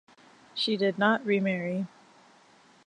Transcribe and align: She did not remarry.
She 0.55 0.77
did 0.77 0.97
not 0.97 1.23
remarry. 1.23 1.85